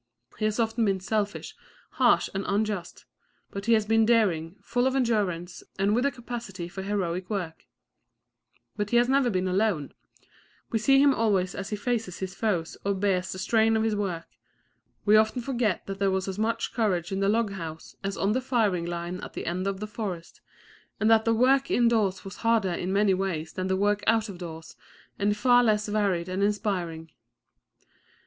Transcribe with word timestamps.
He 0.39 0.45
has 0.45 0.59
often 0.59 0.83
been 0.85 0.99
selfish, 0.99 1.55
harsh 1.91 2.27
and 2.33 2.43
unjust; 2.47 3.05
but 3.51 3.67
he 3.67 3.73
has 3.73 3.85
been 3.85 4.03
daring, 4.03 4.55
full 4.63 4.87
of 4.87 4.95
endurance 4.95 5.61
and 5.77 5.93
with 5.93 6.07
a 6.07 6.11
capacity 6.11 6.67
for 6.67 6.81
heroic 6.81 7.29
work; 7.29 7.67
But 8.75 8.89
he 8.89 8.97
has 8.97 9.07
never 9.07 9.29
been 9.29 9.47
alone; 9.47 9.93
we 10.71 10.79
see 10.79 10.99
him 10.99 11.13
always 11.13 11.53
as 11.53 11.69
he 11.69 11.75
faces 11.75 12.17
his 12.17 12.33
foes 12.33 12.77
or 12.83 12.95
bears 12.95 13.31
the 13.31 13.37
strain 13.37 13.77
of 13.77 13.83
his 13.83 13.95
work: 13.95 14.25
we 15.05 15.15
often 15.15 15.39
forget 15.43 15.85
that 15.85 15.99
there 15.99 16.09
was 16.09 16.27
as 16.27 16.39
much 16.39 16.73
courage 16.73 17.11
in 17.11 17.19
the 17.19 17.29
log 17.29 17.51
house 17.51 17.95
as 18.03 18.17
on 18.17 18.31
the 18.31 18.41
firing 18.41 18.85
line 18.87 19.19
at 19.21 19.33
the 19.33 19.45
edge 19.45 19.67
of 19.67 19.79
the 19.79 19.85
forest, 19.85 20.41
and 20.99 21.11
that 21.11 21.25
the 21.25 21.33
work 21.35 21.69
indoors 21.69 22.25
was 22.25 22.37
harder 22.37 22.73
in 22.73 22.91
many 22.91 23.13
ways 23.13 23.53
than 23.53 23.67
the 23.67 23.77
work 23.77 24.01
out 24.07 24.29
of 24.29 24.39
doors 24.39 24.75
and 25.19 25.37
far 25.37 25.63
less 25.63 25.87
varied 25.87 26.27
and 26.27 26.41
inspiriting. 26.41 27.11